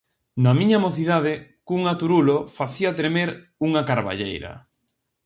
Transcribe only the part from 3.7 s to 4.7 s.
carballeira.